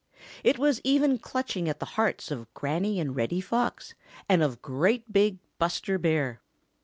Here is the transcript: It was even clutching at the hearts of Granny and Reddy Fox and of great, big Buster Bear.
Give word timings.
It 0.43 0.57
was 0.57 0.81
even 0.83 1.19
clutching 1.19 1.69
at 1.69 1.79
the 1.79 1.85
hearts 1.93 2.31
of 2.31 2.51
Granny 2.55 2.99
and 2.99 3.15
Reddy 3.15 3.39
Fox 3.39 3.93
and 4.27 4.41
of 4.41 4.59
great, 4.63 5.13
big 5.13 5.37
Buster 5.59 5.99
Bear. 5.99 6.41